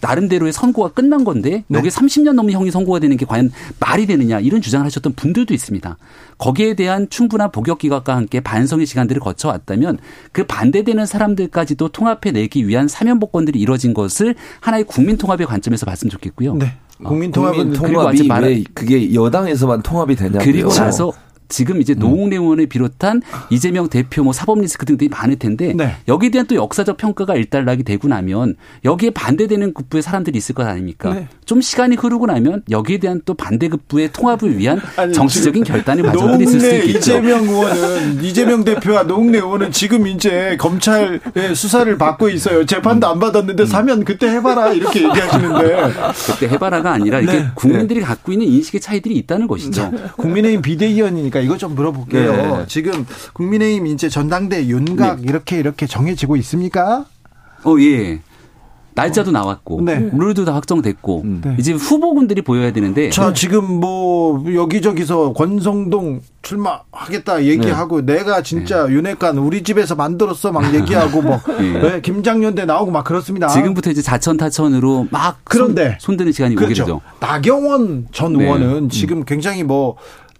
[0.00, 1.78] 나름대로의 선고가 끝난 건데 네.
[1.78, 5.96] 여기에 30년 넘는 형이 선고가 되는 게 과연 말이 되느냐 이런 주장을 하셨던 분들도 있습니다.
[6.38, 9.98] 거기에 대한 충분한 복역 기각과 함께 반성의 시간들을 거쳐왔다면
[10.32, 16.10] 그 반대되는 사람들까지도 통합해 내기 위한 사면 복권들이 이루어진 것을 하나의 국민 통합의 관점에서 봤으면
[16.10, 16.54] 좋겠고요.
[16.54, 16.74] 네.
[17.04, 20.44] 국민 통합은 국민 통합이 왜 그게 여당에서만 통합이 되냐고요.
[20.44, 21.12] 그리고 나서
[21.48, 22.00] 지금 이제 음.
[22.00, 25.96] 노웅래 의원을 비롯한 이재명 대표 뭐 사법 리스크 등등이 많을 텐데 네.
[26.06, 31.14] 여기에 대한 또 역사적 평가가 일단락이 되고 나면 여기에 반대되는 급부의 사람들이 있을 것 아닙니까?
[31.14, 31.28] 네.
[31.46, 36.60] 좀 시간이 흐르고 나면 여기에 대한 또 반대급부의 통합을 위한 아니, 정치적인 결단을 마저들 있을
[36.60, 36.98] 수 있겠죠.
[36.98, 41.20] 이재명 의원은 이재명 대표와 노웅래 의원은 지금 이제 검찰의
[41.54, 42.66] 수사를 받고 있어요.
[42.66, 45.92] 재판도 안 받았는데 사면 그때 해봐라 이렇게 얘기하시는데
[46.26, 47.46] 그때 해봐라가 아니라 이렇게 네.
[47.54, 49.90] 국민들이 갖고 있는 인식의 차이들이 있다는 것이죠.
[50.16, 52.32] 국민의힘 비대위원이니까 있으니까 이거 좀 물어볼게요.
[52.32, 52.64] 네.
[52.66, 55.26] 지금 국민의힘 이제 전당대 윤곽 네.
[55.28, 57.06] 이렇게 이렇게 정해지고 있습니까?
[57.64, 58.20] 어, 예.
[58.98, 60.10] 날짜도 나왔고 네.
[60.12, 61.40] 룰도 다 확정됐고 음.
[61.44, 61.54] 네.
[61.56, 68.14] 이제 후보군들이 보여야 되는데 자 지금 뭐 여기저기서 권성동 출마하겠다 얘기하고 네.
[68.14, 68.94] 내가 진짜 네.
[68.94, 72.00] 윤핵관 우리 집에서 만들었어 막 얘기하고 뭐 네.
[72.00, 73.46] 김장년대 나오고 막 그렇습니다.
[73.46, 76.82] 지금부터 이제 자천 타천으로 막 그런데 손, 드는 시간이 그렇죠.
[76.82, 77.00] 오게 되죠.
[77.20, 78.44] 나경원 전 네.
[78.44, 79.96] 의원은 지금 굉장히 뭐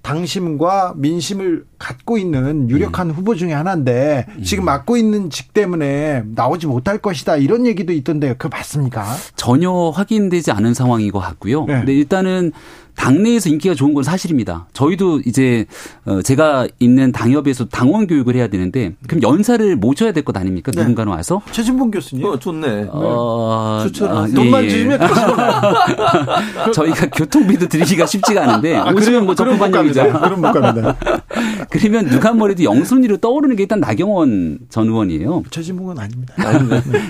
[0.08, 3.14] 당심과 민심을 갖고 있는 유력한 음.
[3.14, 4.42] 후보 중에 하나인데 음.
[4.42, 9.04] 지금 맡고 있는 직 때문에 나오지 못할 것이다 이런 얘기도 있던데 그 맞습니까?
[9.36, 11.66] 전혀 확인되지 않은 상황인 것 같고요.
[11.66, 11.74] 네.
[11.74, 12.52] 근데 일단은
[12.98, 14.66] 당내에서 인기가 좋은 건 사실입니다.
[14.72, 15.66] 저희도 이제
[16.04, 20.72] 어, 제가 있는 당협에서 당원 교육을 해야 되는데 그럼 연사를 모셔야 될 것 아닙니까?
[20.72, 20.80] 네.
[20.80, 21.40] 누군가는 와서.
[21.52, 22.26] 최진봉 교수님.
[22.26, 22.88] 어, 좋네.
[22.90, 24.10] 어, 추천.
[24.14, 24.68] 아, 돈만 예.
[24.68, 24.98] 주시면
[26.74, 30.02] 저희가 교통비도 드리기가 쉽지가 않은데 아, 오시면 뭐 적금반영이죠.
[30.20, 30.96] 그럼 못 갑니다.
[31.70, 35.44] 그러면 누가 뭐래도 영순위로 떠오르는 게 일단 나경원 전 의원이에요.
[35.50, 36.34] 최진봉은 아닙니다.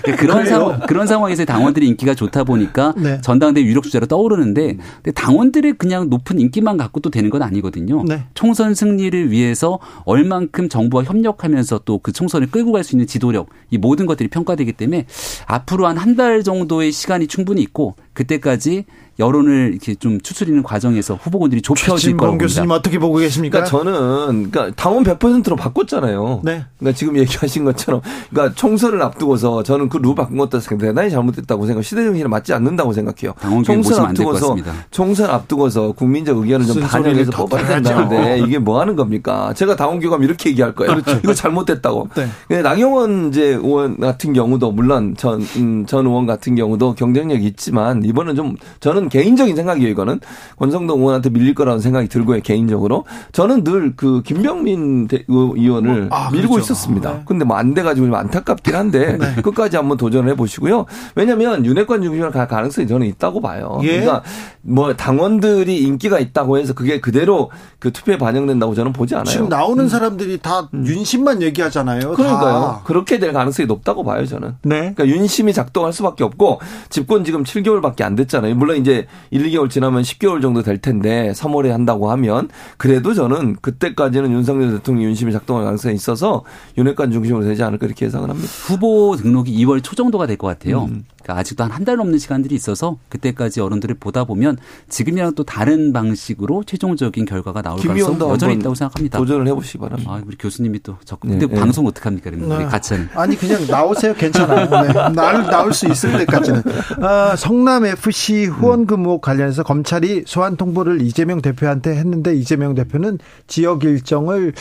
[0.04, 0.12] 네.
[0.16, 3.20] 그런 상황 그런 상황에서 당원들이 인기가 좋다 보니까 네.
[3.22, 8.04] 전당대 유력 주자로 떠오르는데 근데 당원들의 그냥 높은 인기만 갖고 또 되는 건 아니거든요.
[8.04, 8.24] 네.
[8.34, 13.78] 총선 승리를 위해서 얼만큼 정부와 협력하면서 또 그 총선을 끌고 갈 수 있는 지도력 이
[13.78, 15.06] 모든 것들이 평가되기 때문에
[15.46, 18.84] 앞으로 한 한 달 정도의 시간이 충분히 있고 그때까지
[19.18, 23.64] 여론을 이렇게 좀 추스리는 과정에서 후보군들이 좁혀질 거라고 교수님 어떻게 보고 계십니까?
[23.64, 26.40] 그러니까 저는 그러니까 당원 100%로 바꿨잖아요.
[26.44, 26.64] 네.
[26.78, 28.00] 그러니까 지금 얘기하신 것처럼
[28.30, 31.82] 그러니까 총선을 앞두고서 저는 그 룰 바꾼 것도 대단히 잘못됐다고 생각.
[31.82, 33.34] 시대 정신에 맞지 않는다고 생각해요.
[33.64, 34.56] 총선 앞두고서
[34.90, 39.52] 총선 앞두고서 국민적 의견을 좀 반영해서 뽑아야 된다는데 이게 뭐 하는 겁니까?
[39.54, 40.94] 제가 당원 교감 이렇게 얘기할 거예요.
[40.94, 41.20] 그렇죠.
[41.22, 42.08] 이거 잘못됐다고.
[42.48, 42.62] 네.
[42.62, 48.36] 나경원 이제 의원 같은 경우도 물론 전, 음, 전 의원 같은 경우도 경쟁력이 있지만 이번은
[48.36, 50.20] 좀 저는 개인적인 생각이에요, 이거는.
[50.58, 53.04] 권성동 의원한테 밀릴 거라는 생각이 들고요, 개인적으로.
[53.32, 56.72] 저는 늘 그 김병민 의원을 아, 밀고 그렇죠.
[56.72, 57.12] 있었습니다.
[57.12, 57.22] 네.
[57.24, 59.42] 근데 뭐 안 돼가지고 좀 안타깝긴 한데 네.
[59.42, 60.86] 끝까지 한번 도전을 해보시고요.
[61.16, 63.80] 왜냐면 윤핵관 중심으로 갈 가능성이 저는 있다고 봐요.
[63.82, 64.00] 예.
[64.00, 64.22] 그러니까
[64.62, 69.24] 뭐 당원들이 인기가 있다고 해서 그게 그대로 그 투표에 반영된다고 저는 보지 않아요.
[69.24, 69.88] 지금 나오는 음.
[69.88, 70.86] 사람들이 다 음.
[70.86, 72.12] 윤심만 얘기하잖아요.
[72.12, 72.60] 그러니까요.
[72.60, 72.80] 다.
[72.84, 74.56] 그렇게 될 가능성이 높다고 봐요, 저는.
[74.62, 74.92] 네.
[74.94, 78.54] 그러니까 윤심이 작동할 수밖에 없고 집권 지금 7개월밖에 안 됐잖아요.
[78.54, 78.97] 물론 이제
[79.30, 85.04] 1, 2개월 지나면 10개월 정도 될 텐데 3월에 한다고 하면 그래도 저는 그때까지는 윤석열 대통령
[85.04, 86.44] 윤심이 작동할 가능성이 있어서
[86.76, 88.48] 윤핵관 중심으로 되지 않을까 이렇게 예상을 합니다.
[88.66, 90.84] 후보 등록이 2월 초 정도가 될 것 같아요.
[90.84, 91.04] 음.
[91.28, 94.56] 그러니까 아직도 한 한 달 넘는 시간들이 있어서 그때까지 어른들을 보다 보면
[94.88, 99.18] 지금이랑 또 다른 방식으로 최종적인 결과가 나올 가능성 여전히 있다고 생각합니다.
[99.18, 100.10] 도전을 해보시기 바랍니다.
[100.12, 101.28] 아, 우리 교수님이 또 적극.
[101.28, 101.60] 네, 근데 네.
[101.60, 102.30] 방송 어떻게 합니까?
[102.30, 102.64] 그러면 네.
[102.66, 103.08] 같이 하는.
[103.14, 104.12] 아니 그냥 나오세요.
[104.14, 104.68] 괜찮아요.
[104.68, 104.92] 네.
[105.14, 106.62] 나올, 나올 수 있을 때까지는.
[107.00, 113.84] 아, 성남 FC 후원금 의혹 관련해서 검찰이 소환 통보를 이재명 대표한테 했는데 이재명 대표는 지역
[113.84, 114.52] 일정을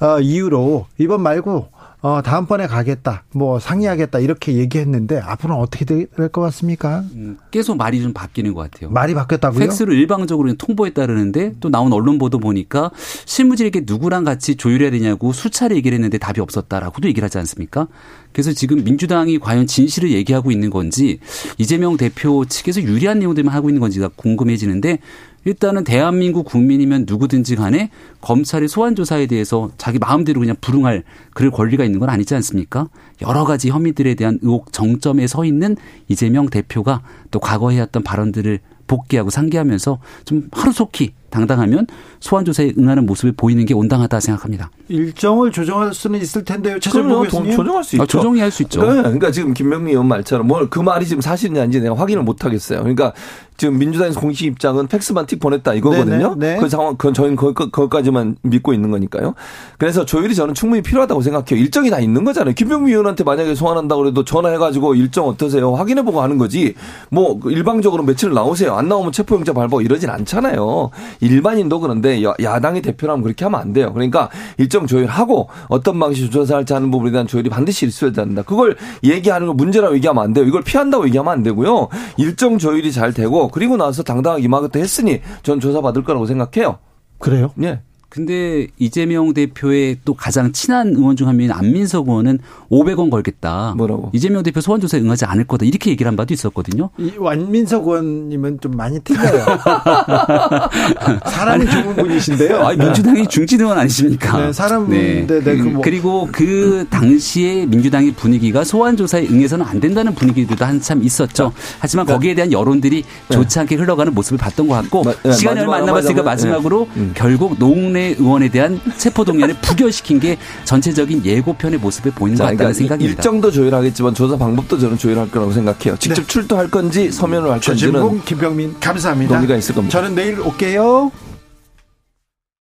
[0.00, 0.04] 음.
[0.06, 1.68] 어, 이유로 이번 말고
[2.06, 7.00] 어, 다음번에 가겠다, 뭐 상의하겠다 이렇게 얘기했는데 앞으로는 어떻게 될 것 같습니까?
[7.14, 8.90] 음, 계속 말이 좀 바뀌는 것 같아요.
[8.90, 9.58] 말이 바뀌었다고요?
[9.58, 12.92] 팩스로 일방적으로 통보에 따르는데 또 나온 언론 보도 보니까
[13.24, 17.88] 실무진에게 누구랑 같이 조율해야 되냐고 수차례 얘기를 했는데 답이 없었다라고도 얘기를 하지 않습니까?
[18.32, 21.18] 그래서 지금 민주당이 과연 진실을 얘기하고 있는 건지
[21.58, 25.00] 이재명 대표 측에서 유리한 내용들만 하고 있는 건지가 궁금해지는데
[25.46, 31.04] 일단은 대한민국 국민이면 누구든지 간에 검찰의 소환 조사에 대해서 자기 마음대로 그냥 불응할
[31.34, 32.88] 그럴 권리가 있는 건 아니지 않습니까?
[33.22, 35.76] 여러 가지 혐의들에 대한 의혹 정점에 서 있는
[36.08, 41.86] 이재명 대표가 또 과거에 했던 발언들을 복귀하고 상기하면서 좀 하루속히 당당하면
[42.20, 44.70] 소환 조사에 응하는 모습을 보이는 게 온당하다 생각합니다.
[44.88, 46.78] 일정을 조정할 수는 있을 텐데요.
[46.80, 48.02] 최재봉 조정할 수 아, 있죠.
[48.02, 48.80] 아, 조정이 할 수 있죠.
[48.80, 52.78] 네, 그러니까 지금 김명미 의원 말처럼 뭐그 말이 지금 사실인지 아닌지 내가 확인을 못 하겠어요.
[52.78, 53.12] 그러니까
[53.58, 56.34] 지금 민주당에서 공식 입장은 팩스만 틱 보냈다 이거거든요.
[56.36, 56.60] 네네, 네.
[56.60, 59.34] 그 상황, 그건 저희는 거기까지만 믿고 있는 거니까요.
[59.78, 61.62] 그래서 조율이 저는 충분히 필요하다고 생각해요.
[61.62, 62.54] 일정이 다 있는 거잖아요.
[62.54, 65.72] 김병미 의원한테 만약에 소환한다고 그래도 전화해가지고 일정 어떠세요?
[65.74, 66.74] 확인해보고 하는 거지.
[67.10, 68.74] 뭐 일방적으로 며칠 나오세요.
[68.74, 70.90] 안 나오면 체포영장 발부 이러진 않잖아요.
[71.26, 73.92] 일반인도 그런데 야당의 대표라면 그렇게 하면 안 돼요.
[73.92, 78.42] 그러니까 일정 조율하고 어떤 방식으로 조사할지 하는 부분에 대한 조율이 반드시 있어야 된다.
[78.42, 80.44] 그걸 얘기하는 거 문제라고 얘기하면 안 돼요.
[80.44, 81.88] 이걸 피한다고 얘기하면 안 되고요.
[82.16, 86.78] 일정 조율이 잘 되고 그리고 나서 당당하게 임하겠다 했으니 전 조사받을 거라고 생각해요.
[87.18, 87.52] 그래요?
[87.62, 87.80] 예.
[88.08, 92.38] 근데 이재명 대표의 또 가장 친한 의원 중 한 명인 안민석 의원은
[92.70, 93.74] 500원 걸겠다.
[93.76, 94.10] 뭐라고?
[94.12, 95.66] 이재명 대표 소환 조사에 응하지 않을 거다.
[95.66, 96.90] 이렇게 얘기를 한 바도 있었거든요.
[96.98, 99.44] 이 안민석 의원님은 좀 많이 틀려요.
[101.26, 102.56] 사람이 좋은 분이신데요.
[102.64, 104.38] 아, 민주당이 중진 의원 아니십니까?
[104.38, 105.26] 네, 사람 네.
[105.26, 105.82] 네, 네, 그 뭐.
[105.82, 111.52] 그리고 그 당시에 민주당의 분위기가 소환 조사에 응해서는 안 된다는 분위기도 한참 있었죠.
[111.78, 113.34] 하지만 거기에 대한 여론들이 네.
[113.34, 117.12] 좋지 않게 흘러가는 모습을 봤던 것 같고 마, 시간이 얼마 안 남았으니까 마지막으로 음.
[117.14, 123.16] 결국 농내 의원에 대한 체포동의안을 부결시킨 게 전체적인 예고편의 모습에 자, 것 같다는 그러니까 생각입니다.
[123.16, 125.96] 일정도 조율하겠지만 조사 방법도 저는 조율할 거라고 생각해요.
[125.98, 126.26] 직접 네.
[126.26, 129.34] 출두할 건지 서면으로 할 건지는 김병민 감사합니다.
[129.34, 129.98] 논의가 있을 겁니다.
[129.98, 131.10] 저는 내일 올게요.